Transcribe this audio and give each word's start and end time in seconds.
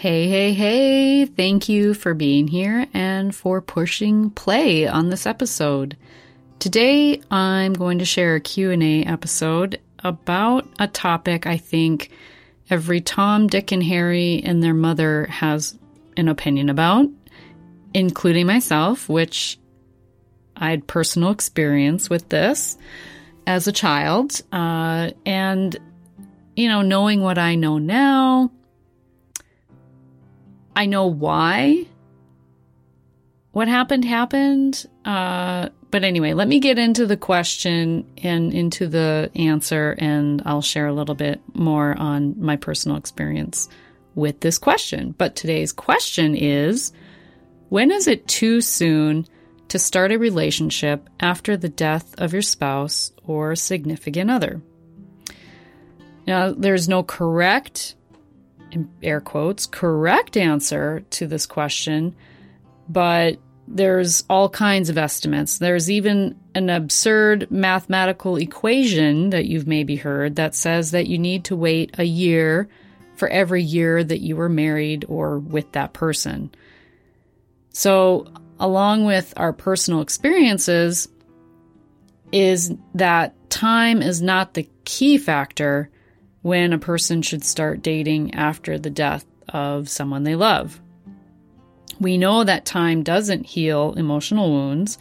Hey, 0.00 0.28
hey, 0.28 0.54
hey. 0.54 1.26
Thank 1.26 1.68
you 1.68 1.92
for 1.92 2.14
being 2.14 2.48
here 2.48 2.86
and 2.94 3.34
for 3.34 3.60
pushing 3.60 4.30
play 4.30 4.88
on 4.88 5.10
this 5.10 5.26
episode. 5.26 5.94
Today 6.58 7.20
I'm 7.30 7.74
going 7.74 7.98
to 7.98 8.06
share 8.06 8.34
a 8.34 8.40
Q&A 8.40 9.04
episode 9.04 9.78
about 10.02 10.66
a 10.78 10.88
topic 10.88 11.46
I 11.46 11.58
think 11.58 12.08
every 12.70 13.02
Tom, 13.02 13.46
Dick 13.46 13.72
and 13.72 13.84
Harry 13.84 14.42
and 14.42 14.62
their 14.62 14.72
mother 14.72 15.26
has 15.26 15.78
an 16.16 16.28
opinion 16.28 16.70
about, 16.70 17.06
including 17.92 18.46
myself, 18.46 19.06
which 19.06 19.58
I 20.56 20.70
had 20.70 20.86
personal 20.86 21.30
experience 21.30 22.08
with 22.08 22.26
this 22.30 22.78
as 23.46 23.68
a 23.68 23.72
child. 23.72 24.40
Uh, 24.50 25.10
and, 25.26 25.76
you 26.56 26.70
know, 26.70 26.80
knowing 26.80 27.20
what 27.20 27.36
I 27.36 27.54
know 27.54 27.76
now, 27.76 28.50
I 30.74 30.86
know 30.86 31.06
why 31.06 31.86
what 33.52 33.68
happened 33.68 34.04
happened. 34.04 34.86
Uh, 35.04 35.68
but 35.90 36.04
anyway, 36.04 36.34
let 36.34 36.46
me 36.48 36.60
get 36.60 36.78
into 36.78 37.06
the 37.06 37.16
question 37.16 38.06
and 38.22 38.52
into 38.52 38.86
the 38.86 39.30
answer, 39.34 39.96
and 39.98 40.42
I'll 40.46 40.62
share 40.62 40.86
a 40.86 40.92
little 40.92 41.16
bit 41.16 41.40
more 41.52 41.96
on 41.98 42.40
my 42.40 42.56
personal 42.56 42.96
experience 42.96 43.68
with 44.14 44.40
this 44.40 44.58
question. 44.58 45.14
But 45.18 45.34
today's 45.34 45.72
question 45.72 46.36
is 46.36 46.92
When 47.70 47.90
is 47.90 48.06
it 48.06 48.28
too 48.28 48.60
soon 48.60 49.26
to 49.68 49.78
start 49.78 50.12
a 50.12 50.18
relationship 50.18 51.08
after 51.18 51.56
the 51.56 51.68
death 51.68 52.14
of 52.18 52.32
your 52.32 52.42
spouse 52.42 53.12
or 53.24 53.56
significant 53.56 54.30
other? 54.30 54.62
Now, 56.26 56.52
there's 56.52 56.88
no 56.88 57.02
correct 57.02 57.96
air 59.02 59.20
quotes, 59.20 59.66
correct 59.66 60.36
answer 60.36 61.00
to 61.10 61.26
this 61.26 61.46
question, 61.46 62.14
but 62.88 63.38
there's 63.66 64.24
all 64.28 64.48
kinds 64.48 64.88
of 64.88 64.98
estimates. 64.98 65.58
There's 65.58 65.90
even 65.90 66.38
an 66.54 66.70
absurd 66.70 67.50
mathematical 67.50 68.36
equation 68.36 69.30
that 69.30 69.46
you've 69.46 69.68
maybe 69.68 69.96
heard 69.96 70.36
that 70.36 70.56
says 70.56 70.90
that 70.90 71.06
you 71.06 71.18
need 71.18 71.44
to 71.44 71.56
wait 71.56 71.94
a 71.98 72.04
year 72.04 72.68
for 73.14 73.28
every 73.28 73.62
year 73.62 74.02
that 74.02 74.20
you 74.20 74.34
were 74.34 74.48
married 74.48 75.04
or 75.08 75.38
with 75.38 75.70
that 75.72 75.92
person. 75.92 76.50
So, 77.72 78.26
along 78.58 79.04
with 79.04 79.32
our 79.36 79.52
personal 79.52 80.00
experiences, 80.00 81.08
is 82.32 82.72
that 82.94 83.34
time 83.50 84.02
is 84.02 84.20
not 84.20 84.54
the 84.54 84.68
key 84.84 85.18
factor 85.18 85.90
when 86.42 86.72
a 86.72 86.78
person 86.78 87.22
should 87.22 87.44
start 87.44 87.82
dating 87.82 88.34
after 88.34 88.78
the 88.78 88.90
death 88.90 89.24
of 89.48 89.88
someone 89.88 90.24
they 90.24 90.34
love. 90.34 90.80
We 91.98 92.16
know 92.16 92.44
that 92.44 92.64
time 92.64 93.02
doesn't 93.02 93.46
heal 93.46 93.92
emotional 93.96 94.50
wounds, 94.50 94.98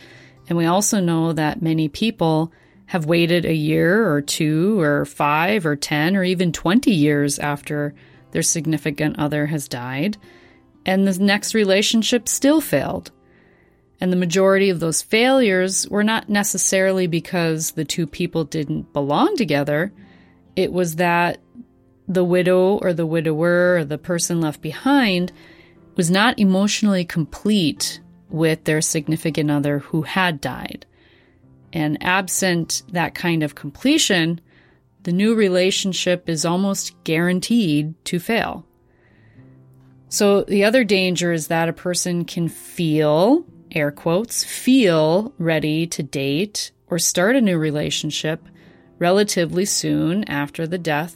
and 0.48 0.58
we 0.58 0.66
also 0.66 1.00
know 1.00 1.32
that 1.34 1.62
many 1.62 1.88
people 1.88 2.52
have 2.88 3.06
waited 3.06 3.46
a 3.46 3.54
year 3.54 4.12
or 4.12 4.22
two 4.22 4.80
or 4.80 5.06
five 5.06 5.66
or 5.66 5.76
10 5.76 6.16
or 6.16 6.24
even 6.24 6.52
20 6.52 6.92
years 6.92 7.40
after 7.40 7.94
their 8.32 8.42
significant 8.42 9.18
other 9.18 9.46
has 9.46 9.68
died, 9.68 10.18
and 10.86 11.08
the 11.08 11.24
next 11.24 11.54
relationship 11.54 12.28
still 12.28 12.60
failed. 12.60 13.12
And 14.02 14.12
the 14.12 14.18
majority 14.18 14.70
of 14.70 14.80
those 14.80 15.02
failures 15.02 15.88
were 15.88 16.04
not 16.04 16.30
necessarily 16.30 17.06
because 17.06 17.72
the 17.72 17.86
two 17.86 18.08
people 18.08 18.44
didn't 18.44 18.92
belong 18.92 19.36
together 19.36 19.94
it 20.60 20.74
was 20.74 20.98
that 20.98 21.40
the 22.10 22.26
widow 22.26 22.80
or 22.80 22.92
the 22.92 23.06
widower 23.06 23.78
or 23.78 23.86
the 23.86 23.98
person 23.98 24.42
left 24.42 24.62
behind 24.62 25.32
was 25.96 26.12
not 26.12 26.38
emotionally 26.38 27.06
complete 27.06 28.02
with 28.28 28.66
their 28.66 28.82
significant 28.82 29.50
other 29.50 29.80
who 29.80 30.02
had 30.02 30.42
died. 30.42 30.86
And 31.72 32.04
absent 32.04 32.84
that 32.92 33.16
kind 33.16 33.42
of 33.42 33.56
completion, 33.56 34.42
the 35.04 35.14
new 35.14 35.34
relationship 35.34 36.28
is 36.28 36.44
almost 36.44 36.94
guaranteed 37.06 37.94
to 38.06 38.20
fail. 38.20 38.66
So, 40.10 40.42
the 40.42 40.66
other 40.66 40.84
danger 40.84 41.32
is 41.32 41.48
that 41.48 41.70
a 41.70 41.74
person 41.74 42.26
can 42.26 42.50
feel, 42.50 43.46
air 43.72 43.92
quotes, 43.92 44.44
feel 44.44 45.34
ready 45.38 45.88
to 45.88 46.04
date 46.04 46.72
or 46.88 47.00
start 47.00 47.38
a 47.38 47.42
new 47.42 47.58
relationship 47.58 48.42
relatively 49.00 49.66
soon 49.66 50.24
after 50.26 50.68
the 50.68 50.78
death. 50.78 51.16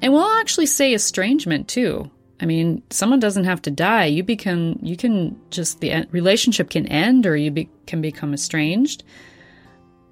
And 0.00 0.12
we'll 0.12 0.38
actually 0.40 0.66
say 0.66 0.94
estrangement 0.94 1.68
too. 1.68 2.10
I 2.40 2.46
mean, 2.46 2.82
someone 2.88 3.20
doesn't 3.20 3.44
have 3.44 3.60
to 3.62 3.70
die. 3.70 4.06
You 4.06 4.22
become, 4.22 4.78
you 4.80 4.96
can 4.96 5.38
just, 5.50 5.80
the 5.80 6.06
relationship 6.10 6.70
can 6.70 6.86
end 6.86 7.26
or 7.26 7.36
you 7.36 7.50
be, 7.50 7.68
can 7.86 8.00
become 8.00 8.32
estranged. 8.32 9.04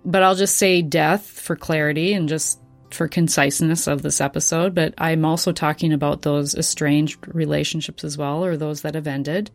But 0.04 0.22
I'll 0.22 0.34
just 0.34 0.56
say 0.56 0.82
death 0.82 1.26
for 1.26 1.56
clarity 1.56 2.12
and 2.12 2.28
just 2.28 2.60
for 2.90 3.08
conciseness 3.08 3.86
of 3.86 4.02
this 4.02 4.20
episode. 4.20 4.74
But 4.74 4.92
I'm 4.98 5.24
also 5.24 5.52
talking 5.52 5.92
about 5.92 6.22
those 6.22 6.54
estranged 6.54 7.18
relationships 7.28 8.04
as 8.04 8.18
well, 8.18 8.44
or 8.44 8.56
those 8.56 8.82
that 8.82 8.94
have 8.94 9.06
ended 9.06 9.50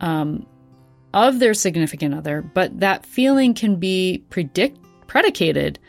um, 0.00 0.46
of 1.12 1.40
their 1.40 1.54
significant 1.54 2.14
other. 2.14 2.40
But 2.42 2.80
that 2.80 3.04
feeling 3.04 3.54
can 3.54 3.76
be 3.76 4.24
predict, 4.30 4.78
predicated 5.08 5.80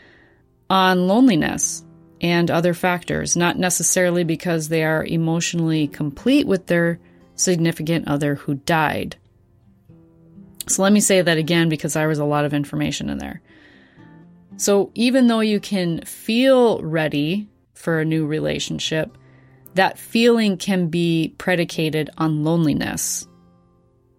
on 0.72 1.06
loneliness 1.06 1.84
and 2.22 2.50
other 2.50 2.72
factors, 2.72 3.36
not 3.36 3.58
necessarily 3.58 4.24
because 4.24 4.70
they 4.70 4.82
are 4.82 5.04
emotionally 5.04 5.86
complete 5.86 6.46
with 6.46 6.66
their 6.66 6.98
significant 7.34 8.08
other 8.08 8.36
who 8.36 8.54
died. 8.54 9.14
So 10.68 10.82
let 10.82 10.94
me 10.94 11.00
say 11.00 11.20
that 11.20 11.36
again 11.36 11.68
because 11.68 11.92
there 11.92 12.08
was 12.08 12.20
a 12.20 12.24
lot 12.24 12.46
of 12.46 12.54
information 12.54 13.10
in 13.10 13.18
there. 13.18 13.42
So 14.56 14.90
even 14.94 15.26
though 15.26 15.40
you 15.40 15.60
can 15.60 16.00
feel 16.06 16.80
ready 16.80 17.50
for 17.74 18.00
a 18.00 18.06
new 18.06 18.24
relationship, 18.24 19.18
that 19.74 19.98
feeling 19.98 20.56
can 20.56 20.88
be 20.88 21.34
predicated 21.36 22.08
on 22.16 22.44
loneliness 22.44 23.28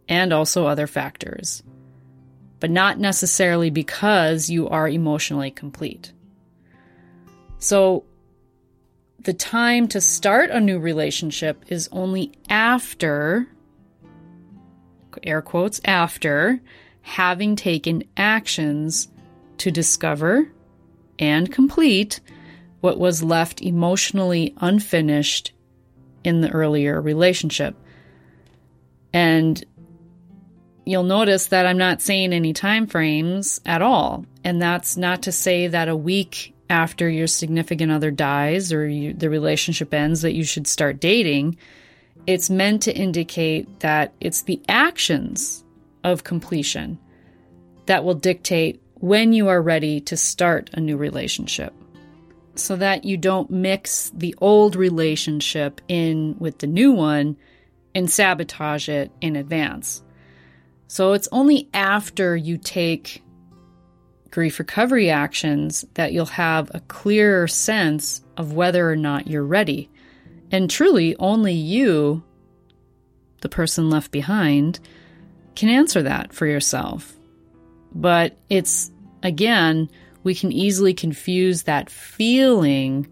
and 0.08 0.32
also 0.32 0.68
other 0.68 0.86
factors, 0.86 1.64
but 2.60 2.70
not 2.70 3.00
necessarily 3.00 3.72
because 3.72 4.52
you 4.52 4.70
are 4.70 4.88
emotionally 4.88 5.50
complete. 5.50 6.14
So 7.64 8.04
the 9.20 9.32
time 9.32 9.88
to 9.88 10.02
start 10.02 10.50
a 10.50 10.60
new 10.60 10.80
relationship 10.80 11.64
is 11.70 11.88
only 11.94 12.34
after, 12.50 13.48
air 15.24 15.42
quotes, 15.42 15.80
after 15.86 16.60
having 17.04 17.56
taken 17.56 18.04
actions 18.18 19.08
to 19.60 19.72
discover 19.72 20.52
and 21.18 21.54
complete 21.54 22.20
what 22.82 23.00
was 23.00 23.24
left 23.24 23.62
emotionally 23.62 24.54
unfinished 24.58 25.54
in 26.26 26.42
the 26.42 26.50
earlier 26.52 27.00
relationship. 27.00 27.78
And 29.14 29.64
you'll 30.86 31.04
notice 31.04 31.48
that 31.48 31.66
I'm 31.66 31.78
not 31.78 32.02
saying 32.02 32.34
any 32.34 32.52
time 32.52 32.88
frames 32.88 33.62
at 33.66 33.82
all. 33.82 34.26
And 34.44 34.62
that's 34.62 34.98
not 34.98 35.24
to 35.24 35.32
say 35.32 35.68
that 35.68 35.88
a 35.88 35.96
week 35.96 36.53
after 36.74 37.08
your 37.08 37.28
significant 37.28 37.92
other 37.92 38.10
dies 38.10 38.74
or 38.74 38.88
you, 38.88 39.14
the 39.14 39.30
relationship 39.30 39.94
ends 39.94 40.24
that 40.24 40.34
you 40.34 40.44
should 40.44 40.66
start 40.66 41.00
dating. 41.00 41.56
It's 42.26 42.50
meant 42.50 42.82
to 42.84 42.96
indicate 42.96 43.82
that 43.82 44.12
it's 44.20 44.42
the 44.42 44.60
actions 44.68 45.64
of 46.04 46.24
completion 46.24 46.98
that 47.86 48.04
will 48.04 48.16
dictate 48.16 48.82
when 48.96 49.34
you 49.34 49.50
are 49.50 49.62
ready 49.62 50.02
to 50.02 50.18
start 50.18 50.72
a 50.74 50.80
new 50.80 50.98
relationship 50.98 51.76
so 52.56 52.76
that 52.76 53.04
you 53.04 53.18
don't 53.18 53.52
mix 53.52 54.10
the 54.16 54.34
old 54.42 54.76
relationship 54.76 55.80
in 55.88 56.36
with 56.40 56.58
the 56.58 56.68
new 56.68 56.92
one 56.92 57.38
and 57.94 58.10
sabotage 58.10 58.90
it 58.90 59.12
in 59.22 59.36
advance. 59.36 60.02
So 60.88 61.14
it's 61.14 61.28
only 61.32 61.70
after 61.72 62.36
you 62.36 62.58
take 62.58 63.24
grief 64.34 64.58
recovery 64.58 65.12
actions 65.12 65.86
that 65.94 66.12
you'll 66.12 66.26
have 66.26 66.72
a 66.74 66.80
clearer 66.88 67.48
sense 67.48 68.24
of 68.36 68.54
whether 68.54 68.90
or 68.90 68.96
not 68.96 69.28
you're 69.28 69.46
ready. 69.46 69.88
And 70.52 70.68
truly, 70.68 71.16
only 71.20 71.54
you, 71.54 72.24
the 73.42 73.50
person 73.50 73.92
left 73.92 74.10
behind, 74.10 74.80
can 75.56 75.70
answer 75.70 76.02
that 76.02 76.34
for 76.34 76.48
yourself. 76.48 77.14
But 77.94 78.36
it's, 78.50 78.92
again, 79.22 79.88
we 80.24 80.34
can 80.34 80.52
easily 80.52 80.96
confuse 80.96 81.64
that 81.64 81.92
feeling 81.92 83.08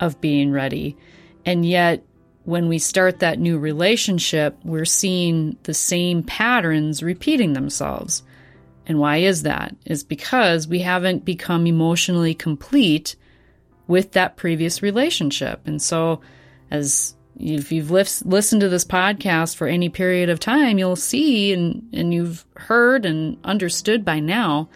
of 0.00 0.20
being 0.20 0.52
ready. 0.52 0.98
And 1.46 1.64
yet, 1.64 2.04
when 2.44 2.68
we 2.68 2.78
start 2.78 3.20
that 3.20 3.38
new 3.38 3.58
relationship, 3.58 4.54
we're 4.64 4.84
seeing 4.84 5.56
the 5.62 5.72
same 5.72 6.22
patterns 6.22 7.02
repeating 7.02 7.54
themselves. 7.54 8.22
And 8.88 8.98
why 8.98 9.18
is 9.18 9.42
that? 9.42 9.76
Is 9.84 10.02
because 10.02 10.66
we 10.66 10.80
haven't 10.80 11.24
become 11.24 11.66
emotionally 11.66 12.34
complete 12.34 13.14
with 13.86 14.12
that 14.12 14.36
previous 14.36 14.82
relationship. 14.82 15.60
And 15.66 15.80
so, 15.80 16.20
as 16.70 17.14
if 17.38 17.70
you've 17.70 17.90
listened 17.90 18.60
to 18.62 18.68
this 18.68 18.84
podcast 18.84 19.56
for 19.56 19.68
any 19.68 19.88
period 19.88 20.28
of 20.28 20.40
time, 20.40 20.78
you'll 20.78 20.96
see 20.96 21.52
and, 21.52 21.88
and 21.92 22.12
you've 22.12 22.44
heard 22.56 23.04
and 23.04 23.38
understood 23.44 24.04
by 24.04 24.18
now 24.18 24.68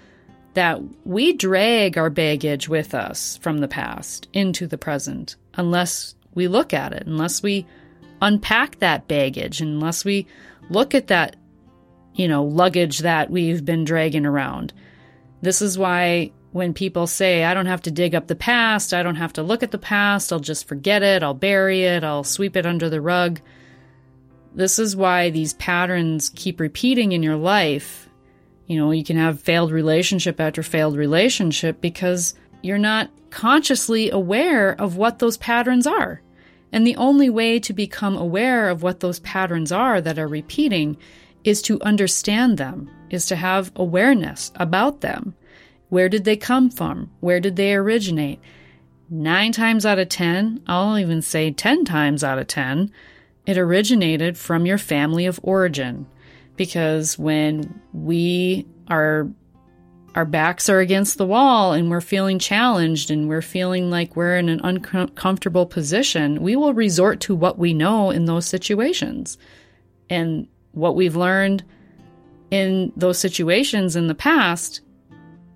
that 0.54 0.80
we 1.04 1.32
drag 1.32 1.96
our 1.98 2.10
baggage 2.10 2.68
with 2.68 2.94
us 2.94 3.38
from 3.38 3.58
the 3.58 3.68
past 3.68 4.28
into 4.32 4.66
the 4.66 4.78
present 4.78 5.36
unless 5.54 6.14
we 6.34 6.46
look 6.46 6.72
at 6.72 6.92
it, 6.92 7.06
unless 7.06 7.42
we 7.42 7.66
unpack 8.20 8.78
that 8.78 9.08
baggage, 9.08 9.60
unless 9.60 10.04
we 10.04 10.26
look 10.70 10.94
at 10.94 11.08
that, 11.08 11.36
you 12.14 12.28
know, 12.28 12.44
luggage 12.44 12.98
that 12.98 13.30
we've 13.30 13.64
been 13.64 13.84
dragging 13.84 14.26
around. 14.26 14.72
This 15.40 15.62
is 15.62 15.78
why 15.78 16.32
when 16.52 16.74
people 16.74 17.06
say, 17.06 17.44
I 17.44 17.54
don't 17.54 17.66
have 17.66 17.82
to 17.82 17.90
dig 17.90 18.14
up 18.14 18.26
the 18.26 18.34
past, 18.34 18.92
I 18.92 19.02
don't 19.02 19.16
have 19.16 19.32
to 19.34 19.42
look 19.42 19.62
at 19.62 19.70
the 19.70 19.78
past, 19.78 20.32
I'll 20.32 20.38
just 20.38 20.68
forget 20.68 21.02
it, 21.02 21.22
I'll 21.22 21.34
bury 21.34 21.84
it, 21.84 22.04
I'll 22.04 22.24
sweep 22.24 22.56
it 22.56 22.66
under 22.66 22.90
the 22.90 23.00
rug. 23.00 23.40
This 24.54 24.78
is 24.78 24.94
why 24.94 25.30
these 25.30 25.54
patterns 25.54 26.28
keep 26.28 26.60
repeating 26.60 27.12
in 27.12 27.22
your 27.22 27.36
life. 27.36 28.08
You 28.66 28.78
know, 28.78 28.90
you 28.90 29.02
can 29.02 29.16
have 29.16 29.40
failed 29.40 29.72
relationship 29.72 30.40
after 30.40 30.62
failed 30.62 30.96
relationship 30.96 31.80
because 31.80 32.34
you're 32.62 32.78
not 32.78 33.10
consciously 33.30 34.10
aware 34.10 34.78
of 34.78 34.96
what 34.98 35.18
those 35.18 35.38
patterns 35.38 35.86
are. 35.86 36.20
And 36.70 36.86
the 36.86 36.96
only 36.96 37.30
way 37.30 37.60
to 37.60 37.72
become 37.72 38.16
aware 38.16 38.68
of 38.68 38.82
what 38.82 39.00
those 39.00 39.20
patterns 39.20 39.72
are 39.72 40.00
that 40.02 40.18
are 40.18 40.28
repeating 40.28 40.98
is 41.44 41.62
to 41.62 41.80
understand 41.82 42.58
them, 42.58 42.90
is 43.10 43.26
to 43.26 43.36
have 43.36 43.72
awareness 43.76 44.52
about 44.56 45.00
them. 45.00 45.34
Where 45.88 46.08
did 46.08 46.24
they 46.24 46.36
come 46.36 46.70
from? 46.70 47.10
Where 47.20 47.40
did 47.40 47.56
they 47.56 47.74
originate? 47.74 48.40
Nine 49.10 49.52
times 49.52 49.84
out 49.84 49.98
of 49.98 50.08
10, 50.08 50.62
I'll 50.66 50.98
even 50.98 51.20
say 51.20 51.50
10 51.50 51.84
times 51.84 52.24
out 52.24 52.38
of 52.38 52.46
10, 52.46 52.90
it 53.44 53.58
originated 53.58 54.38
from 54.38 54.64
your 54.64 54.78
family 54.78 55.26
of 55.26 55.40
origin. 55.42 56.06
Because 56.56 57.18
when 57.18 57.80
we 57.92 58.66
are 58.88 59.28
our 60.14 60.24
backs 60.24 60.68
are 60.68 60.80
against 60.80 61.16
the 61.16 61.26
wall 61.26 61.72
and 61.72 61.90
we're 61.90 62.00
feeling 62.00 62.38
challenged 62.38 63.10
and 63.10 63.28
we're 63.28 63.42
feeling 63.42 63.90
like 63.90 64.14
we're 64.14 64.36
in 64.36 64.48
an 64.48 64.60
uncomfortable 64.62 65.64
position, 65.64 66.42
we 66.42 66.54
will 66.54 66.74
resort 66.74 67.20
to 67.20 67.34
what 67.34 67.58
we 67.58 67.72
know 67.72 68.10
in 68.10 68.26
those 68.26 68.46
situations. 68.46 69.38
And 70.10 70.48
what 70.72 70.96
we've 70.96 71.16
learned 71.16 71.64
in 72.50 72.92
those 72.96 73.18
situations 73.18 73.96
in 73.96 74.08
the 74.08 74.14
past 74.14 74.80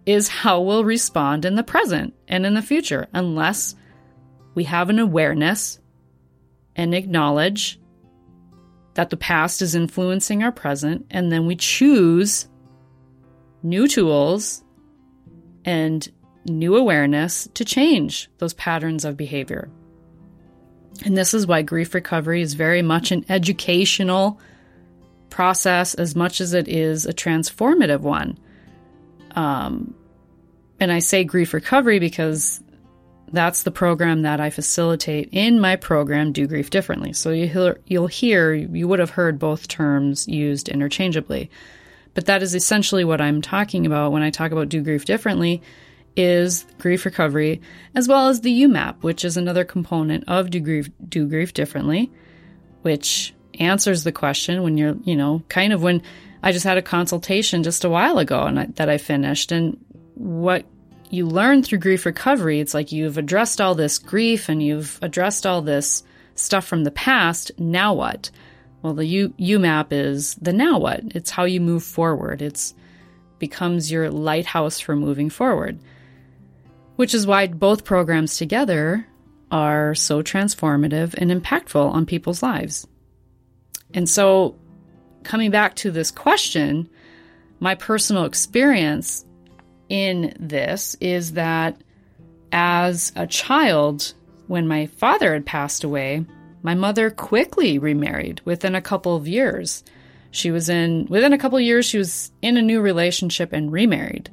is 0.06 0.28
how 0.28 0.60
we'll 0.60 0.84
respond 0.84 1.44
in 1.44 1.56
the 1.56 1.62
present 1.62 2.14
and 2.28 2.46
in 2.46 2.54
the 2.54 2.62
future, 2.62 3.08
unless 3.12 3.74
we 4.54 4.64
have 4.64 4.88
an 4.88 4.98
awareness 4.98 5.78
and 6.76 6.94
acknowledge 6.94 7.80
that 8.94 9.10
the 9.10 9.16
past 9.16 9.60
is 9.60 9.74
influencing 9.74 10.42
our 10.42 10.52
present, 10.52 11.04
and 11.10 11.30
then 11.30 11.46
we 11.46 11.56
choose 11.56 12.48
new 13.62 13.86
tools 13.86 14.64
and 15.64 16.08
new 16.46 16.76
awareness 16.76 17.48
to 17.54 17.64
change 17.64 18.30
those 18.38 18.54
patterns 18.54 19.04
of 19.04 19.16
behavior. 19.16 19.68
And 21.04 21.16
this 21.16 21.34
is 21.34 21.46
why 21.46 21.62
grief 21.62 21.92
recovery 21.92 22.40
is 22.40 22.54
very 22.54 22.80
much 22.80 23.10
an 23.10 23.26
educational 23.28 24.40
process 25.36 25.92
as 25.92 26.16
much 26.16 26.40
as 26.40 26.54
it 26.54 26.66
is 26.66 27.04
a 27.04 27.12
transformative 27.12 28.00
one. 28.00 28.38
Um, 29.32 29.94
and 30.80 30.90
I 30.90 31.00
say 31.00 31.24
grief 31.24 31.52
recovery 31.52 31.98
because 31.98 32.62
that's 33.32 33.62
the 33.62 33.70
program 33.70 34.22
that 34.22 34.40
I 34.40 34.48
facilitate 34.48 35.28
in 35.32 35.60
my 35.60 35.76
program, 35.76 36.32
Do 36.32 36.46
Grief 36.46 36.70
Differently. 36.70 37.12
So 37.12 37.32
you 37.32 37.48
hear, 37.48 37.78
you'll 37.86 38.06
hear, 38.06 38.54
you 38.54 38.88
would 38.88 38.98
have 38.98 39.10
heard 39.10 39.38
both 39.38 39.68
terms 39.68 40.26
used 40.26 40.70
interchangeably. 40.70 41.50
But 42.14 42.24
that 42.24 42.42
is 42.42 42.54
essentially 42.54 43.04
what 43.04 43.20
I'm 43.20 43.42
talking 43.42 43.84
about 43.84 44.12
when 44.12 44.22
I 44.22 44.30
talk 44.30 44.52
about 44.52 44.70
Do 44.70 44.80
Grief 44.80 45.04
Differently 45.04 45.60
is 46.16 46.64
grief 46.78 47.04
recovery, 47.04 47.60
as 47.94 48.08
well 48.08 48.28
as 48.28 48.40
the 48.40 48.62
YouMap, 48.62 49.02
which 49.02 49.22
is 49.22 49.36
another 49.36 49.64
component 49.64 50.24
of 50.28 50.48
Do 50.48 50.60
Grief, 50.60 50.88
Do 51.06 51.28
Grief 51.28 51.52
Differently, 51.52 52.10
which 52.80 53.34
answers 53.60 54.04
the 54.04 54.12
question 54.12 54.62
when 54.62 54.76
you're, 54.76 54.96
you 55.04 55.16
know, 55.16 55.42
kind 55.48 55.72
of 55.72 55.82
when 55.82 56.02
I 56.42 56.52
just 56.52 56.64
had 56.64 56.78
a 56.78 56.82
consultation 56.82 57.62
just 57.62 57.84
a 57.84 57.90
while 57.90 58.18
ago 58.18 58.42
and 58.42 58.60
I, 58.60 58.66
that 58.76 58.88
I 58.88 58.98
finished. 58.98 59.52
And 59.52 59.76
what 60.14 60.64
you 61.10 61.26
learn 61.26 61.62
through 61.62 61.78
grief 61.78 62.06
recovery, 62.06 62.60
it's 62.60 62.74
like 62.74 62.92
you've 62.92 63.18
addressed 63.18 63.60
all 63.60 63.74
this 63.74 63.98
grief 63.98 64.48
and 64.48 64.62
you've 64.62 64.98
addressed 65.02 65.46
all 65.46 65.62
this 65.62 66.02
stuff 66.34 66.66
from 66.66 66.84
the 66.84 66.90
past. 66.90 67.50
Now 67.58 67.94
what? 67.94 68.30
Well, 68.82 68.94
the 68.94 69.06
U, 69.06 69.28
YouMap 69.38 69.86
is 69.90 70.34
the 70.36 70.52
now 70.52 70.78
what? 70.78 71.00
It's 71.14 71.30
how 71.30 71.44
you 71.44 71.60
move 71.60 71.82
forward. 71.82 72.42
It's 72.42 72.74
becomes 73.38 73.90
your 73.90 74.10
lighthouse 74.10 74.80
for 74.80 74.96
moving 74.96 75.30
forward. 75.30 75.78
Which 76.96 77.14
is 77.14 77.26
why 77.26 77.46
both 77.48 77.84
programs 77.84 78.36
together 78.36 79.06
are 79.50 79.94
so 79.94 80.22
transformative 80.22 81.14
and 81.14 81.30
impactful 81.30 81.90
on 81.90 82.06
people's 82.06 82.42
lives. 82.42 82.86
And 83.96 84.08
so, 84.08 84.54
coming 85.24 85.50
back 85.50 85.74
to 85.76 85.90
this 85.90 86.10
question, 86.12 86.88
my 87.58 87.74
personal 87.74 88.24
experience 88.24 89.24
in 89.88 90.36
this 90.38 90.96
is 91.00 91.32
that 91.32 91.80
as 92.52 93.10
a 93.16 93.26
child, 93.26 94.12
when 94.48 94.68
my 94.68 94.86
father 94.86 95.32
had 95.32 95.46
passed 95.46 95.82
away, 95.82 96.24
my 96.62 96.74
mother 96.74 97.10
quickly 97.10 97.78
remarried 97.78 98.42
within 98.44 98.74
a 98.74 98.82
couple 98.82 99.16
of 99.16 99.26
years. 99.26 99.82
She 100.30 100.50
was 100.50 100.68
in, 100.68 101.06
within 101.06 101.32
a 101.32 101.38
couple 101.38 101.56
of 101.56 101.64
years, 101.64 101.86
she 101.86 101.98
was 101.98 102.30
in 102.42 102.58
a 102.58 102.62
new 102.62 102.82
relationship 102.82 103.54
and 103.54 103.72
remarried. 103.72 104.30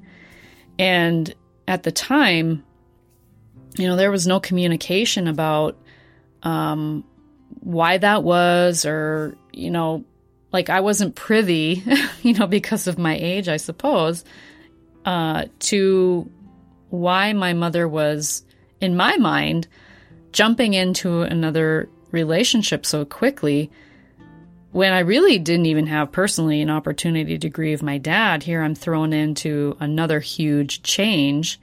And 0.77 1.34
at 1.67 1.84
the 1.84 1.91
time, 1.91 2.65
you 3.77 3.88
know, 3.88 3.96
there 3.96 4.12
was 4.12 4.27
no 4.27 4.41
communication 4.41 5.27
about 5.27 5.77
um, 6.41 7.05
why 7.62 7.98
that 7.98 8.24
was, 8.24 8.86
or, 8.86 9.38
you 9.53 9.72
know, 9.72 10.03
like 10.51 10.69
I 10.69 10.81
wasn't 10.81 11.15
privy, 11.15 11.83
you 12.22 12.33
know, 12.33 12.48
because 12.48 12.88
of 12.88 12.98
my 12.98 13.15
age, 13.15 13.48
I 13.48 13.57
suppose, 13.57 14.24
uh, 15.05 15.45
to 15.60 16.29
why 16.89 17.33
my 17.33 17.53
mother 17.53 17.88
was, 17.88 18.43
in 18.79 18.95
my 18.95 19.17
mind, 19.17 19.67
jumping 20.31 20.74
into 20.74 21.22
another 21.22 21.89
relationship 22.12 22.86
so 22.86 23.05
quickly 23.05 23.72
when 24.72 24.91
I 24.91 25.00
really 25.00 25.38
didn't 25.38 25.67
even 25.67 25.88
have 25.88 26.12
personally 26.12 26.62
an 26.62 26.69
opportunity 26.69 27.38
to 27.38 27.50
grieve 27.50 27.83
my 27.83 28.00
dad. 28.00 28.43
Here 28.43 28.62
I'm 28.62 28.75
thrown 28.75 29.13
into 29.13 29.77
another 29.79 30.19
huge 30.19 30.81
change 30.81 31.60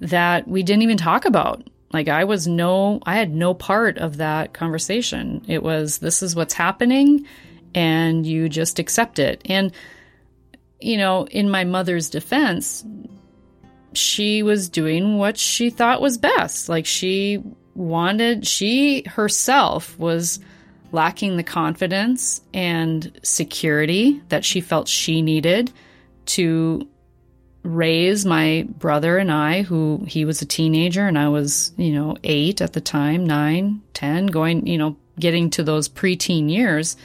that 0.00 0.46
we 0.46 0.62
didn't 0.62 0.82
even 0.82 0.96
talk 0.96 1.24
about. 1.24 1.62
Like 1.92 2.08
I 2.08 2.24
was 2.24 2.46
no, 2.46 3.00
I 3.04 3.16
had 3.16 3.34
no 3.34 3.54
part 3.54 3.98
of 3.98 4.18
that 4.18 4.52
conversation. 4.52 5.44
It 5.48 5.62
was, 5.62 5.98
this 5.98 6.22
is 6.22 6.34
what's 6.34 6.54
happening 6.54 7.26
and 7.74 8.26
you 8.26 8.48
just 8.48 8.78
accept 8.78 9.18
it. 9.18 9.42
And 9.44 9.72
you 10.80 10.96
know, 10.96 11.26
in 11.28 11.50
my 11.50 11.64
mother's 11.64 12.10
defense, 12.10 12.84
she 13.92 14.42
was 14.42 14.68
doing 14.68 15.18
what 15.18 15.38
she 15.38 15.70
thought 15.70 16.02
was 16.02 16.18
best. 16.18 16.68
Like 16.68 16.86
she 16.86 17.42
wanted, 17.74 18.46
she 18.46 19.02
herself 19.06 19.98
was 19.98 20.38
lacking 20.92 21.36
the 21.36 21.42
confidence 21.42 22.40
and 22.54 23.18
security 23.22 24.22
that 24.28 24.44
she 24.44 24.60
felt 24.60 24.88
she 24.88 25.22
needed 25.22 25.72
to 26.26 26.86
raise 27.66 28.24
my 28.24 28.66
brother 28.78 29.18
and 29.18 29.30
I, 29.30 29.62
who 29.62 30.04
he 30.06 30.24
was 30.24 30.40
a 30.40 30.46
teenager 30.46 31.06
and 31.06 31.18
I 31.18 31.28
was, 31.28 31.72
you 31.76 31.92
know, 31.92 32.16
eight 32.22 32.60
at 32.60 32.72
the 32.72 32.80
time, 32.80 33.26
nine, 33.26 33.82
ten, 33.92 34.26
going, 34.26 34.66
you 34.66 34.78
know, 34.78 34.96
getting 35.18 35.50
to 35.50 35.62
those 35.62 35.88
preteen 35.88 36.50
years. 36.50 36.96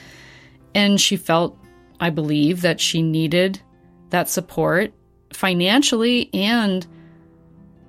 And 0.76 1.02
she 1.02 1.18
felt 1.18 1.58
I 2.00 2.10
believe 2.10 2.62
that 2.62 2.80
she 2.80 3.02
needed 3.02 3.62
that 4.10 4.30
support 4.30 4.94
financially 5.34 6.30
and 6.34 6.86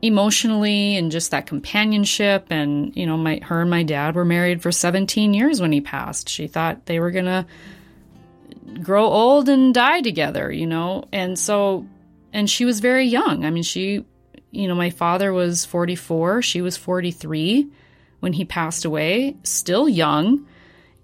emotionally 0.02 0.96
and 0.96 1.10
just 1.10 1.30
that 1.30 1.46
companionship. 1.46 2.46
And 2.50 2.94
you 2.96 3.06
know 3.06 3.16
my 3.16 3.40
her 3.42 3.62
and 3.62 3.70
my 3.70 3.82
dad 3.82 4.14
were 4.14 4.24
married 4.24 4.62
for 4.62 4.72
17 4.72 5.34
years 5.34 5.60
when 5.60 5.72
he 5.72 5.80
passed. 5.80 6.28
She 6.28 6.46
thought 6.46 6.86
they 6.86 7.00
were 7.00 7.10
going 7.10 7.24
to 7.26 7.46
grow 8.82 9.04
old 9.06 9.48
and 9.48 9.74
die 9.74 10.00
together 10.00 10.50
you 10.50 10.66
know? 10.66 11.04
And 11.12 11.38
so 11.38 11.86
and 12.32 12.48
she 12.48 12.64
was 12.64 12.80
very 12.80 13.06
young 13.06 13.44
i 13.44 13.50
mean 13.50 13.62
she 13.62 14.04
you 14.50 14.68
know 14.68 14.74
my 14.74 14.90
father 14.90 15.32
was 15.32 15.64
44 15.64 16.42
she 16.42 16.60
was 16.60 16.76
43 16.76 17.68
when 18.20 18.32
he 18.32 18.44
passed 18.44 18.84
away 18.84 19.36
still 19.42 19.88
young 19.88 20.46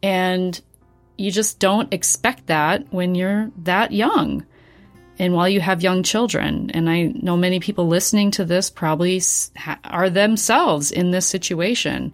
and 0.03 0.61
you 1.19 1.33
just 1.33 1.59
don't 1.59 1.93
expect 1.93 2.47
that 2.47 2.87
when 2.93 3.15
you're 3.15 3.51
that 3.65 3.93
young. 3.93 4.47
And 5.19 5.35
while 5.35 5.49
you 5.49 5.61
have 5.61 5.83
young 5.83 6.05
children, 6.05 6.71
and 6.73 6.89
I 6.89 7.07
know 7.07 7.37
many 7.37 7.59
people 7.59 7.89
listening 7.89 8.31
to 8.33 8.45
this 8.45 8.71
probably 8.71 9.21
are 9.85 10.09
themselves 10.09 10.93
in 10.93 11.11
this 11.11 11.27
situation. 11.27 12.13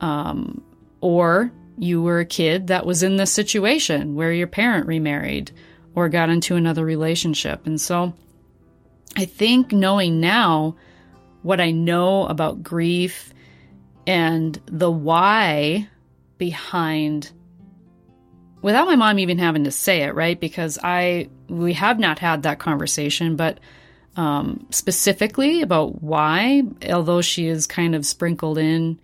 Um, 0.00 0.62
or 1.00 1.50
you 1.76 2.00
were 2.02 2.20
a 2.20 2.24
kid 2.24 2.68
that 2.68 2.86
was 2.86 3.02
in 3.02 3.16
this 3.16 3.32
situation 3.32 4.14
where 4.14 4.32
your 4.32 4.46
parent 4.46 4.86
remarried 4.86 5.50
or 5.96 6.08
got 6.08 6.30
into 6.30 6.54
another 6.54 6.84
relationship. 6.84 7.66
And 7.66 7.80
so 7.80 8.14
I 9.16 9.24
think 9.24 9.72
knowing 9.72 10.20
now 10.20 10.76
what 11.42 11.60
I 11.60 11.70
know 11.70 12.26
about 12.26 12.62
grief 12.62 13.32
and 14.06 14.60
the 14.66 14.90
why 14.90 15.88
behind 16.38 17.32
without 18.62 18.86
my 18.86 18.96
mom 18.96 19.18
even 19.18 19.38
having 19.38 19.64
to 19.64 19.70
say 19.70 20.02
it, 20.02 20.14
right? 20.14 20.38
Because 20.38 20.78
I 20.82 21.28
we 21.48 21.72
have 21.74 21.98
not 21.98 22.18
had 22.18 22.42
that 22.42 22.58
conversation, 22.58 23.36
but 23.36 23.58
um, 24.16 24.66
specifically 24.70 25.62
about 25.62 26.02
why, 26.02 26.62
although 26.88 27.22
she 27.22 27.46
is 27.46 27.66
kind 27.66 27.94
of 27.94 28.04
sprinkled 28.04 28.58
in 28.58 29.00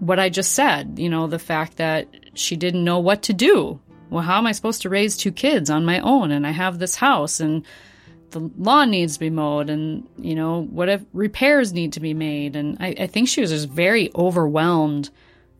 what 0.00 0.18
I 0.18 0.28
just 0.28 0.52
said, 0.52 0.98
you 0.98 1.08
know, 1.08 1.26
the 1.26 1.38
fact 1.38 1.76
that 1.76 2.08
she 2.34 2.56
didn't 2.56 2.84
know 2.84 2.98
what 2.98 3.22
to 3.24 3.32
do. 3.32 3.80
Well, 4.10 4.24
how 4.24 4.38
am 4.38 4.46
I 4.46 4.52
supposed 4.52 4.82
to 4.82 4.88
raise 4.88 5.16
two 5.16 5.32
kids 5.32 5.70
on 5.70 5.84
my 5.84 6.00
own? 6.00 6.32
And 6.32 6.46
I 6.46 6.50
have 6.50 6.78
this 6.78 6.96
house 6.96 7.40
and 7.40 7.64
the 8.32 8.50
lawn 8.58 8.90
needs 8.90 9.14
to 9.14 9.20
be 9.20 9.30
mowed 9.30 9.70
and, 9.70 10.06
you 10.18 10.34
know, 10.34 10.62
what 10.62 10.88
if 10.88 11.02
repairs 11.12 11.72
need 11.72 11.92
to 11.94 12.00
be 12.00 12.14
made? 12.14 12.56
And 12.56 12.76
I, 12.80 12.94
I 12.98 13.06
think 13.06 13.28
she 13.28 13.40
was 13.40 13.50
just 13.50 13.68
very 13.68 14.10
overwhelmed 14.14 15.10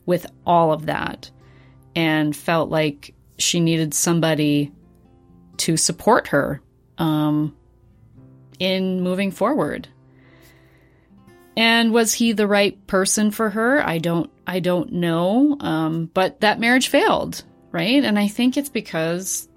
with 0.04 0.26
all 0.44 0.72
of 0.72 0.86
that 0.86 1.30
and 1.94 2.34
felt 2.34 2.70
like 2.70 3.14
she 3.38 3.60
needed 3.60 3.94
somebody 3.94 4.72
to 5.58 5.76
support 5.76 6.28
her 6.28 6.60
um, 6.98 7.56
in 8.58 9.00
moving 9.00 9.30
forward. 9.30 9.88
And 11.56 11.92
was 11.92 12.14
he 12.14 12.32
the 12.32 12.46
right 12.46 12.86
person 12.86 13.30
for 13.30 13.50
her? 13.50 13.86
I 13.86 13.98
don't 13.98 14.30
I 14.46 14.60
don't 14.60 14.92
know. 14.92 15.56
Um, 15.60 16.10
but 16.12 16.40
that 16.40 16.58
marriage 16.58 16.88
failed, 16.88 17.44
right? 17.70 18.02
And 18.02 18.18
I 18.18 18.28
think 18.28 18.56
it's 18.56 18.70
because 18.70 19.48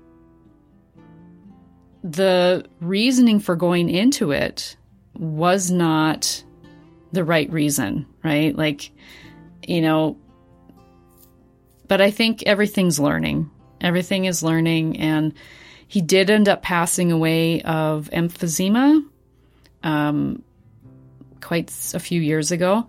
the 2.06 2.64
reasoning 2.82 3.40
for 3.40 3.56
going 3.56 3.90
into 3.90 4.32
it 4.32 4.78
was 5.18 5.72
not 5.72 6.44
the 7.12 7.24
right 7.24 7.52
reason, 7.52 8.06
right? 8.24 8.56
Like, 8.56 8.92
you 9.68 9.82
know, 9.82 10.16
but 11.88 12.02
I 12.02 12.12
think 12.12 12.44
everything's 12.44 13.00
learning. 13.00 13.50
Everything 13.82 14.26
is 14.26 14.44
learning. 14.44 14.98
And 14.98 15.34
he 15.88 16.02
did 16.02 16.30
end 16.30 16.48
up 16.48 16.62
passing 16.62 17.12
away 17.12 17.64
of 17.64 18.12
emphysema 18.14 19.04
um, 19.82 20.44
quite 21.42 21.72
a 21.96 22.00
few 22.00 22.22
years 22.22 22.52
ago. 22.52 22.88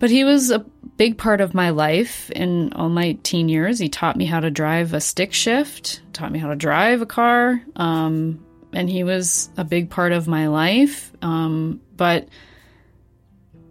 But 0.00 0.10
he 0.10 0.24
was 0.24 0.50
a 0.50 0.60
big 0.96 1.18
part 1.18 1.42
of 1.42 1.54
my 1.54 1.70
life 1.70 2.30
in 2.30 2.72
all 2.72 2.88
my 2.88 3.18
teen 3.22 3.50
years. 3.50 3.78
He 3.78 3.90
taught 3.90 4.16
me 4.16 4.24
how 4.24 4.40
to 4.40 4.50
drive 4.50 4.94
a 4.94 5.00
stick 5.00 5.34
shift, 5.34 6.00
taught 6.14 6.32
me 6.32 6.38
how 6.38 6.48
to 6.48 6.56
drive 6.56 7.02
a 7.02 7.06
car, 7.06 7.62
um, 7.76 8.44
and 8.72 8.88
he 8.88 9.04
was 9.04 9.50
a 9.58 9.64
big 9.64 9.90
part 9.90 10.12
of 10.12 10.26
my 10.26 10.48
life. 10.48 11.12
Um, 11.20 11.82
but, 11.96 12.28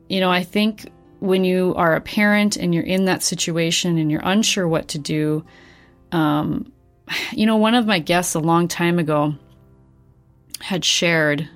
you 0.08 0.20
know, 0.20 0.30
I 0.30 0.44
think 0.44 0.92
when 1.20 1.44
you 1.44 1.74
are 1.76 1.96
a 1.96 2.02
parent 2.02 2.58
and 2.58 2.76
you're 2.76 2.84
in 2.84 3.06
that 3.06 3.24
situation 3.24 3.98
and 3.98 4.12
you're 4.12 4.22
unsure 4.24 4.68
what 4.68 4.90
to 4.90 5.00
do, 5.00 5.44
um, 6.12 6.72
you 7.32 7.48
know, 7.48 7.58
one 7.58 7.74
of 7.74 7.88
my 7.88 7.98
guests 7.98 8.36
a 8.36 8.40
long 8.40 8.68
time 8.68 9.00
ago 9.00 9.34
had 10.62 10.86
shared 10.86 11.50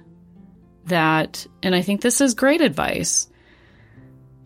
that, 0.86 1.46
and 1.62 1.75
I 1.75 1.84
think 1.84 2.01
this 2.01 2.22
is 2.22 2.34
great 2.34 2.62
advice 2.62 3.30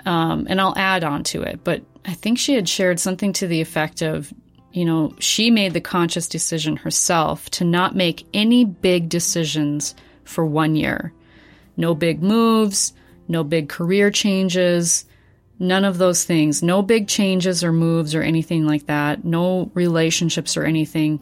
um, 0.07 0.47
and 0.49 0.61
I'll 0.61 0.77
add 0.77 1.03
on 1.03 1.23
to 1.25 1.43
it. 1.43 1.63
But 1.63 1.83
I 2.05 2.13
think 2.13 2.39
she 2.39 2.53
had 2.53 2.69
shared 2.69 2.99
something 2.99 3.33
to 3.33 3.47
the 3.47 3.59
effect 3.59 4.01
of, 4.01 4.33
you 4.71 4.85
know, 4.85 5.13
she 5.19 5.51
made 5.51 5.73
the 5.73 5.81
conscious 5.81 6.29
decision 6.29 6.77
herself 6.77 7.49
to 7.51 7.65
not 7.65 7.95
make 7.95 8.25
any 8.33 8.63
big 8.63 9.09
decisions 9.09 9.95
for 10.23 10.45
one 10.45 10.75
year. 10.75 11.13
No 11.75 11.93
big 11.93 12.23
moves, 12.23 12.93
no 13.27 13.43
big 13.43 13.67
career 13.67 14.09
changes, 14.09 15.05
none 15.59 15.83
of 15.83 15.97
those 15.97 16.23
things. 16.23 16.63
No 16.63 16.81
big 16.81 17.09
changes 17.09 17.61
or 17.61 17.73
moves 17.73 18.15
or 18.15 18.21
anything 18.21 18.65
like 18.65 18.85
that. 18.85 19.25
No 19.25 19.69
relationships 19.73 20.55
or 20.55 20.63
anything 20.63 21.21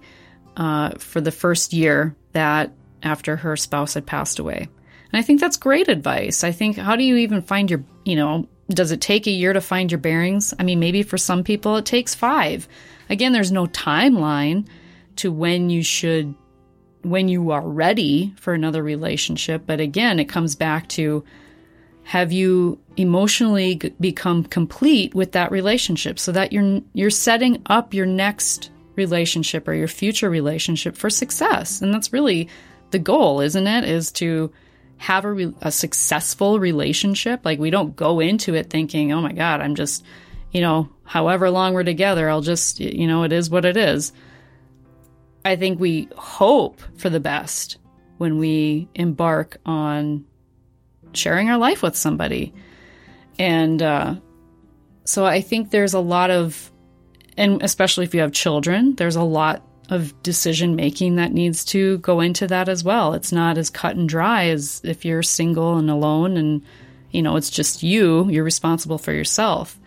uh, 0.57 0.91
for 0.99 1.21
the 1.21 1.31
first 1.31 1.73
year 1.73 2.15
that 2.33 2.71
after 3.01 3.35
her 3.35 3.57
spouse 3.57 3.95
had 3.95 4.05
passed 4.05 4.37
away. 4.37 4.67
And 5.11 5.19
I 5.19 5.23
think 5.23 5.39
that's 5.39 5.57
great 5.57 5.87
advice. 5.87 6.43
I 6.43 6.51
think, 6.51 6.77
how 6.77 6.95
do 6.95 7.03
you 7.03 7.15
even 7.17 7.41
find 7.41 7.69
your, 7.69 7.83
you 8.03 8.15
know, 8.15 8.47
does 8.69 8.91
it 8.91 9.01
take 9.01 9.27
a 9.27 9.31
year 9.31 9.53
to 9.53 9.61
find 9.61 9.91
your 9.91 9.99
bearings? 9.99 10.53
I 10.57 10.63
mean, 10.63 10.79
maybe 10.79 11.03
for 11.03 11.17
some 11.17 11.43
people 11.43 11.77
it 11.77 11.85
takes 11.85 12.15
five. 12.15 12.67
Again, 13.09 13.31
there's 13.31 13.51
no 13.51 13.67
timeline 13.67 14.67
to 15.17 15.31
when 15.31 15.69
you 15.69 15.83
should, 15.83 16.33
when 17.03 17.27
you 17.27 17.51
are 17.51 17.61
ready 17.61 18.33
for 18.37 18.53
another 18.53 18.81
relationship. 18.81 19.63
But 19.65 19.79
again, 19.79 20.19
it 20.19 20.25
comes 20.25 20.55
back 20.55 20.89
to 20.89 21.23
have 22.05 22.31
you 22.31 22.79
emotionally 22.97 23.75
become 23.99 24.43
complete 24.43 25.13
with 25.15 25.31
that 25.33 25.51
relationship 25.51 26.19
so 26.19 26.31
that 26.31 26.53
you're 26.53 26.79
you're 26.93 27.09
setting 27.09 27.61
up 27.65 27.93
your 27.93 28.05
next 28.05 28.69
relationship 28.95 29.67
or 29.67 29.73
your 29.73 29.87
future 29.87 30.29
relationship 30.29 30.95
for 30.95 31.09
success 31.09 31.81
and 31.81 31.93
that's 31.93 32.13
really 32.13 32.47
the 32.91 32.99
goal 32.99 33.41
isn't 33.41 33.67
it 33.67 33.83
is 33.83 34.11
to 34.11 34.51
have 34.97 35.25
a, 35.25 35.31
re- 35.31 35.53
a 35.61 35.71
successful 35.71 36.59
relationship. 36.59 37.43
Like 37.43 37.59
we 37.59 37.69
don't 37.69 37.95
go 37.95 38.19
into 38.19 38.55
it 38.55 38.69
thinking, 38.69 39.11
oh 39.11 39.21
my 39.21 39.33
God, 39.33 39.61
I'm 39.61 39.75
just, 39.75 40.03
you 40.51 40.61
know, 40.61 40.89
however 41.03 41.49
long 41.49 41.73
we're 41.73 41.83
together, 41.83 42.29
I'll 42.29 42.41
just, 42.41 42.79
you 42.79 43.07
know, 43.07 43.23
it 43.23 43.31
is 43.31 43.49
what 43.49 43.65
it 43.65 43.77
is. 43.77 44.13
I 45.43 45.55
think 45.55 45.79
we 45.79 46.09
hope 46.17 46.81
for 46.97 47.09
the 47.09 47.19
best 47.19 47.77
when 48.17 48.39
we 48.39 48.87
embark 48.95 49.57
on 49.65 50.25
sharing 51.13 51.49
our 51.49 51.57
life 51.57 51.83
with 51.83 51.95
somebody. 51.95 52.53
And 53.37 53.81
uh, 53.81 54.15
so 55.03 55.25
I 55.25 55.41
think 55.41 55.69
there's 55.69 55.93
a 55.93 55.99
lot 55.99 56.31
of, 56.31 56.71
and 57.37 57.61
especially 57.61 58.05
if 58.05 58.15
you 58.15 58.21
have 58.21 58.31
children, 58.31 58.95
there's 58.95 59.17
a 59.17 59.23
lot 59.23 59.61
of 59.89 60.21
decision 60.23 60.75
making 60.75 61.15
that 61.15 61.31
needs 61.31 61.63
to 61.65 61.97
go 61.99 62.19
into 62.19 62.47
that 62.47 62.69
as 62.69 62.83
well. 62.83 63.13
It's 63.13 63.31
not 63.31 63.57
as 63.57 63.69
cut 63.69 63.95
and 63.95 64.09
dry 64.09 64.47
as 64.47 64.81
if 64.83 65.05
you're 65.05 65.23
single 65.23 65.77
and 65.77 65.89
alone 65.89 66.37
and 66.37 66.63
you 67.11 67.21
know, 67.21 67.37
it's 67.37 67.49
just 67.49 67.81
you, 67.81 68.29
you're 68.29 68.43
responsible 68.43 68.97
for 68.97 69.13
yourself. 69.13 69.79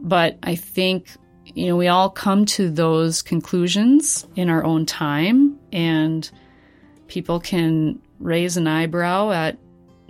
But 0.00 0.38
I 0.42 0.54
think 0.54 1.08
you 1.54 1.68
know, 1.68 1.76
we 1.76 1.88
all 1.88 2.10
come 2.10 2.44
to 2.44 2.68
those 2.70 3.22
conclusions 3.22 4.26
in 4.36 4.50
our 4.50 4.64
own 4.64 4.84
time 4.84 5.58
and 5.72 6.28
people 7.06 7.40
can 7.40 8.00
raise 8.18 8.56
an 8.56 8.66
eyebrow 8.66 9.30
at 9.30 9.58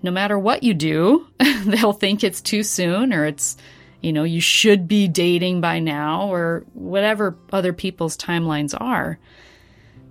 no 0.02 0.10
matter 0.10 0.38
what 0.38 0.62
you 0.62 0.74
do, 0.74 1.26
they'll 1.64 1.92
think 1.92 2.24
it's 2.24 2.40
too 2.40 2.62
soon 2.62 3.12
or 3.12 3.26
it's 3.26 3.56
you 4.00 4.12
know, 4.12 4.24
you 4.24 4.40
should 4.40 4.86
be 4.86 5.08
dating 5.08 5.60
by 5.60 5.78
now 5.78 6.32
or 6.32 6.64
whatever 6.74 7.36
other 7.52 7.72
people's 7.72 8.16
timelines 8.16 8.74
are. 8.78 9.18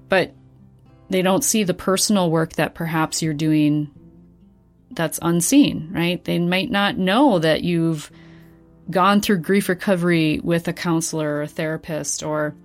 But 0.09 0.33
they 1.09 1.21
don't 1.21 1.43
see 1.43 1.63
the 1.63 1.73
personal 1.73 2.31
work 2.31 2.53
that 2.53 2.73
perhaps 2.73 3.21
you're 3.21 3.33
doing 3.33 3.91
that's 4.91 5.19
unseen, 5.21 5.89
right? 5.91 6.23
They 6.23 6.39
might 6.39 6.71
not 6.71 6.97
know 6.97 7.39
that 7.39 7.63
you've 7.63 8.09
gone 8.89 9.21
through 9.21 9.39
grief 9.39 9.69
recovery 9.69 10.39
with 10.43 10.67
a 10.67 10.73
counselor 10.73 11.35
or 11.35 11.41
a 11.43 11.47
therapist 11.47 12.23
or 12.23 12.55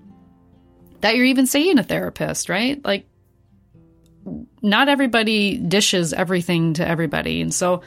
that 1.01 1.17
you're 1.17 1.27
even 1.27 1.47
seeing 1.47 1.79
a 1.79 1.83
therapist, 1.83 2.49
right? 2.49 2.83
Like, 2.85 3.07
not 4.63 4.89
everybody 4.89 5.57
dishes 5.57 6.13
everything 6.13 6.75
to 6.75 6.87
everybody. 6.87 7.41
And 7.41 7.55
so, 7.55 7.83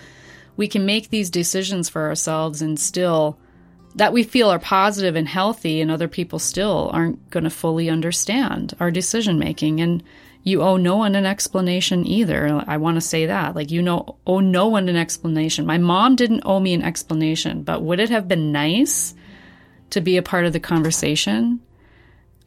we 0.56 0.68
can 0.68 0.86
make 0.86 1.10
these 1.10 1.30
decisions 1.30 1.90
for 1.90 2.08
ourselves 2.08 2.62
and 2.62 2.80
still 2.80 3.38
that 3.96 4.14
we 4.14 4.24
feel 4.24 4.50
are 4.50 4.60
positive 4.60 5.16
and 5.16 5.28
healthy 5.28 5.80
and 5.80 5.92
other 5.92 6.08
people 6.08 6.40
still 6.40 6.90
aren't 6.94 7.30
going 7.30 7.44
to 7.44 7.50
fully 7.50 7.90
understand 7.90 8.74
our 8.80 8.92
decision 8.92 9.38
making 9.38 9.82
and 9.82 10.04
you 10.46 10.62
owe 10.62 10.76
no 10.76 10.98
one 10.98 11.16
an 11.16 11.26
explanation 11.26 12.06
either. 12.06 12.62
I 12.68 12.76
want 12.76 12.96
to 12.96 13.02
say 13.02 13.28
that. 13.28 13.56
Like 13.56 13.72
you 13.72 13.82
know 13.82 14.18
owe 14.28 14.42
no 14.42 14.68
one 14.68 14.90
an 14.90 14.98
explanation. 14.98 15.66
My 15.66 15.78
mom 15.78 16.16
didn't 16.16 16.44
owe 16.46 16.60
me 16.60 16.74
an 16.74 16.82
explanation 16.82 17.64
but 17.64 17.82
would 17.82 18.00
it 18.00 18.10
have 18.10 18.28
been 18.28 18.52
nice 18.52 19.14
to 19.92 20.02
be 20.02 20.18
a 20.18 20.24
part 20.24 20.46
of 20.46 20.54
the 20.54 20.60
conversation? 20.60 21.62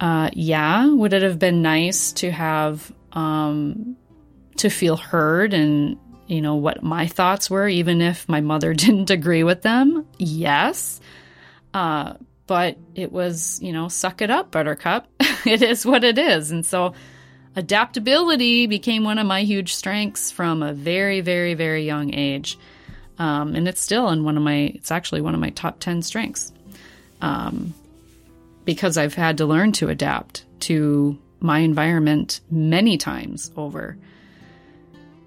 Uh, 0.00 0.30
yeah. 0.32 0.86
Would 0.92 1.14
it 1.14 1.22
have 1.22 1.38
been 1.38 1.62
nice 1.62 2.12
to 2.14 2.30
have 2.30 2.92
um, 3.12 3.96
to 4.56 4.68
feel 4.68 4.96
heard 4.96 5.54
and 5.54 5.96
you 6.26 6.40
know, 6.40 6.56
what 6.56 6.82
my 6.82 7.06
thoughts 7.06 7.48
were, 7.50 7.68
even 7.68 8.00
if 8.00 8.28
my 8.28 8.40
mother 8.40 8.74
didn't 8.84 9.10
agree 9.10 9.44
with 9.44 9.62
them? 9.62 10.06
Yes. 10.18 11.00
Uh, 11.74 12.14
but 12.46 12.78
it 12.94 13.12
was, 13.12 13.60
you 13.62 13.72
know, 13.72 13.88
suck 13.88 14.22
it 14.22 14.30
up, 14.30 14.50
buttercup. 14.50 15.08
it 15.46 15.62
is 15.62 15.84
what 15.84 16.04
it 16.04 16.18
is. 16.18 16.50
And 16.50 16.64
so 16.64 16.94
adaptability 17.56 18.66
became 18.66 19.04
one 19.04 19.18
of 19.18 19.26
my 19.26 19.42
huge 19.42 19.74
strengths 19.74 20.30
from 20.30 20.62
a 20.62 20.72
very, 20.72 21.20
very, 21.20 21.54
very 21.54 21.84
young 21.84 22.14
age. 22.14 22.58
Um, 23.18 23.54
and 23.54 23.66
it's 23.66 23.80
still 23.80 24.10
in 24.10 24.24
one 24.24 24.36
of 24.36 24.42
my, 24.42 24.72
it's 24.74 24.90
actually 24.90 25.22
one 25.22 25.34
of 25.34 25.40
my 25.40 25.50
top 25.50 25.80
10 25.80 26.02
strengths. 26.02 26.52
um, 27.20 27.74
because 28.64 28.98
I've 28.98 29.14
had 29.14 29.38
to 29.38 29.46
learn 29.46 29.72
to 29.72 29.88
adapt 29.88 30.44
to 30.60 31.18
my 31.40 31.60
environment 31.60 32.40
many 32.50 32.98
times 32.98 33.50
over. 33.56 33.96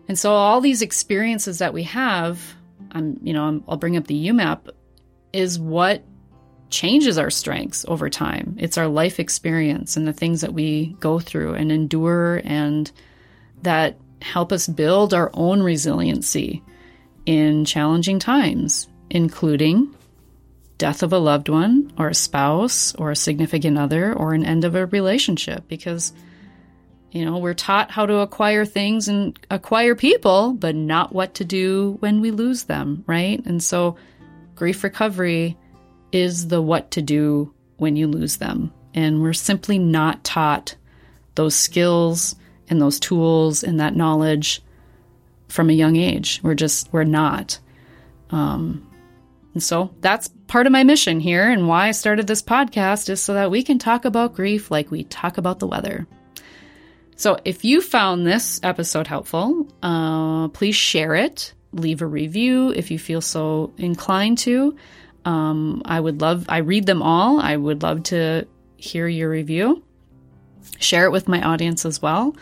And 0.09 0.17
so 0.17 0.33
all 0.33 0.59
these 0.59 0.81
experiences 0.81 1.59
that 1.59 1.71
we 1.71 1.83
have, 1.83 2.55
I'm, 2.91 3.19
you 3.21 3.31
know, 3.31 3.45
i 3.45 3.69
will 3.69 3.77
bring 3.77 3.95
up 3.95 4.07
the 4.07 4.27
YouMap, 4.27 4.71
is 5.31 5.59
what 5.59 6.03
changes 6.71 7.19
our 7.19 7.29
strengths 7.29 7.85
over 7.87 8.09
time. 8.09 8.55
It's 8.59 8.77
our 8.77 8.87
life 8.87 9.19
experience 9.19 9.95
and 9.95 10.07
the 10.07 10.13
things 10.13 10.41
that 10.41 10.53
we 10.53 10.95
go 10.99 11.19
through 11.19 11.53
and 11.53 11.71
endure 11.71 12.41
and 12.43 12.91
that 13.61 13.97
help 14.23 14.51
us 14.51 14.67
build 14.67 15.13
our 15.13 15.29
own 15.35 15.61
resiliency 15.61 16.63
in 17.27 17.63
challenging 17.63 18.17
times, 18.17 18.87
including 19.11 19.95
death 20.79 21.03
of 21.03 21.13
a 21.13 21.19
loved 21.19 21.49
one 21.49 21.91
or 21.99 22.07
a 22.07 22.15
spouse 22.15 22.95
or 22.95 23.11
a 23.11 23.15
significant 23.15 23.77
other 23.77 24.13
or 24.13 24.33
an 24.33 24.43
end 24.43 24.65
of 24.65 24.73
a 24.73 24.87
relationship 24.87 25.67
because 25.67 26.13
you 27.11 27.25
know 27.25 27.37
we're 27.37 27.53
taught 27.53 27.91
how 27.91 28.05
to 28.05 28.17
acquire 28.17 28.65
things 28.65 29.07
and 29.07 29.39
acquire 29.49 29.95
people 29.95 30.53
but 30.53 30.75
not 30.75 31.13
what 31.13 31.33
to 31.33 31.43
do 31.43 31.97
when 31.99 32.21
we 32.21 32.31
lose 32.31 32.63
them 32.63 33.03
right? 33.07 33.43
And 33.45 33.63
so 33.63 33.95
grief 34.55 34.83
recovery 34.83 35.57
is 36.11 36.47
the 36.47 36.61
what 36.61 36.91
to 36.91 37.01
do 37.01 37.53
when 37.77 37.95
you 37.95 38.07
lose 38.07 38.37
them. 38.37 38.71
And 38.93 39.21
we're 39.21 39.33
simply 39.33 39.79
not 39.79 40.23
taught 40.23 40.75
those 41.35 41.55
skills 41.55 42.35
and 42.69 42.81
those 42.81 42.99
tools 42.99 43.63
and 43.63 43.79
that 43.79 43.95
knowledge 43.95 44.61
from 45.47 45.69
a 45.69 45.73
young 45.73 45.95
age. 45.95 46.39
We're 46.43 46.55
just 46.55 46.91
we're 46.91 47.03
not. 47.03 47.59
Um, 48.31 48.85
and 49.53 49.63
so 49.63 49.93
that's 50.01 50.29
part 50.47 50.67
of 50.67 50.71
my 50.71 50.83
mission 50.83 51.19
here 51.19 51.49
and 51.49 51.67
why 51.67 51.87
I 51.87 51.91
started 51.91 52.27
this 52.27 52.41
podcast 52.41 53.09
is 53.09 53.21
so 53.21 53.33
that 53.33 53.51
we 53.51 53.63
can 53.63 53.79
talk 53.79 54.05
about 54.05 54.35
grief 54.35 54.69
like 54.69 54.91
we 54.91 55.03
talk 55.05 55.37
about 55.37 55.59
the 55.59 55.67
weather. 55.67 56.07
So 57.19 57.37
if 57.43 57.65
you 57.65 57.81
found 57.81 58.25
this 58.25 58.61
episode 58.63 59.05
helpful, 59.05 59.67
uh, 59.83 60.47
please 60.47 60.77
share 60.77 61.15
it, 61.15 61.53
leave 61.73 62.01
a 62.01 62.05
review 62.05 62.69
if 62.69 62.91
you 62.91 62.97
feel 62.97 63.19
so 63.19 63.73
inclined 63.77 64.37
to. 64.37 64.77
Um, 65.25 65.81
I 65.83 65.99
would 65.99 66.21
love, 66.21 66.45
I 66.47 66.59
read 66.59 66.85
them 66.85 67.01
all. 67.01 67.41
I 67.41 67.57
would 67.57 67.83
love 67.83 68.03
to 68.03 68.47
hear 68.77 69.05
your 69.05 69.29
review. 69.29 69.83
Share 70.79 71.03
it 71.03 71.11
with 71.11 71.27
my 71.27 71.41
audience 71.41 71.85
as 71.85 72.01
well. 72.01 72.37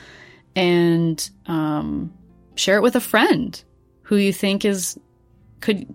And 0.55 1.27
um, 1.47 2.13
share 2.53 2.77
it 2.77 2.83
with 2.83 2.95
a 2.95 3.01
friend 3.01 3.59
who 4.03 4.15
you 4.15 4.31
think 4.31 4.63
is 4.63 4.95
could 5.59 5.91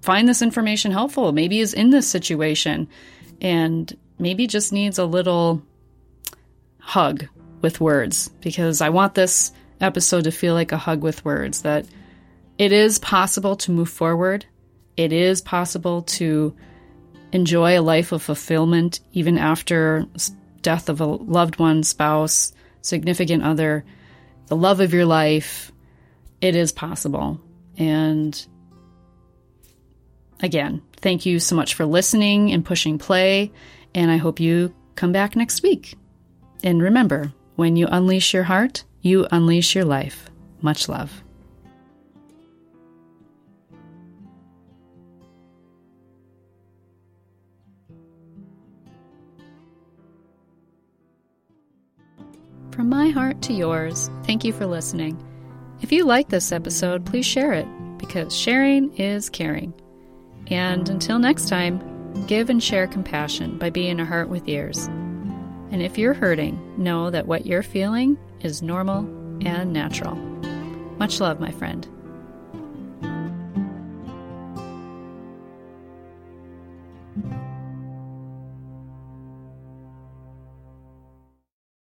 find 0.00 0.26
this 0.26 0.40
information 0.40 0.92
helpful, 0.92 1.32
maybe 1.32 1.60
is 1.60 1.74
in 1.74 1.90
this 1.90 2.08
situation 2.08 2.88
and 3.42 3.94
maybe 4.18 4.46
just 4.46 4.72
needs 4.72 4.98
a 4.98 5.04
little 5.04 5.62
hug 6.78 7.28
with 7.64 7.80
words 7.80 8.28
because 8.40 8.80
I 8.80 8.90
want 8.90 9.16
this 9.16 9.50
episode 9.80 10.24
to 10.24 10.30
feel 10.30 10.54
like 10.54 10.70
a 10.70 10.76
hug 10.76 11.02
with 11.02 11.24
words 11.24 11.62
that 11.62 11.84
it 12.58 12.70
is 12.70 13.00
possible 13.00 13.56
to 13.56 13.72
move 13.72 13.88
forward. 13.88 14.46
It 14.96 15.12
is 15.12 15.40
possible 15.40 16.02
to 16.02 16.54
enjoy 17.32 17.76
a 17.76 17.82
life 17.82 18.12
of 18.12 18.22
fulfillment 18.22 19.00
even 19.12 19.38
after 19.38 20.06
death 20.62 20.88
of 20.88 21.00
a 21.00 21.06
loved 21.06 21.58
one, 21.58 21.82
spouse, 21.82 22.52
significant 22.80 23.42
other, 23.42 23.84
the 24.46 24.56
love 24.56 24.78
of 24.78 24.94
your 24.94 25.06
life. 25.06 25.72
It 26.40 26.54
is 26.54 26.70
possible. 26.70 27.40
And 27.76 28.46
Again, 30.44 30.82
thank 30.96 31.24
you 31.24 31.38
so 31.38 31.56
much 31.56 31.72
for 31.72 31.86
listening 31.86 32.52
and 32.52 32.64
pushing 32.64 32.98
play, 32.98 33.50
and 33.94 34.10
I 34.10 34.16
hope 34.16 34.40
you 34.40 34.74
come 34.94 35.10
back 35.10 35.36
next 35.36 35.62
week. 35.62 35.94
And 36.62 36.82
remember, 36.82 37.32
when 37.56 37.76
you 37.76 37.86
unleash 37.86 38.34
your 38.34 38.44
heart, 38.44 38.84
you 39.00 39.26
unleash 39.30 39.74
your 39.74 39.84
life. 39.84 40.30
Much 40.60 40.88
love. 40.88 41.22
From 52.70 52.88
my 52.88 53.10
heart 53.10 53.40
to 53.42 53.52
yours, 53.52 54.10
thank 54.24 54.44
you 54.44 54.52
for 54.52 54.66
listening. 54.66 55.16
If 55.80 55.92
you 55.92 56.04
like 56.04 56.28
this 56.28 56.50
episode, 56.50 57.06
please 57.06 57.24
share 57.24 57.52
it 57.52 57.68
because 57.98 58.36
sharing 58.36 58.92
is 58.96 59.30
caring. 59.30 59.72
And 60.48 60.88
until 60.88 61.20
next 61.20 61.48
time, 61.48 62.26
give 62.26 62.50
and 62.50 62.62
share 62.62 62.88
compassion 62.88 63.58
by 63.58 63.70
being 63.70 64.00
a 64.00 64.04
heart 64.04 64.28
with 64.28 64.48
ears. 64.48 64.88
And 65.70 65.82
if 65.82 65.98
you're 65.98 66.14
hurting, 66.14 66.60
know 66.76 67.10
that 67.10 67.26
what 67.26 67.46
you're 67.46 67.62
feeling 67.62 68.18
is 68.40 68.62
normal 68.62 69.00
and 69.46 69.72
natural. 69.72 70.14
Much 70.98 71.20
love, 71.20 71.40
my 71.40 71.50
friend. 71.50 71.86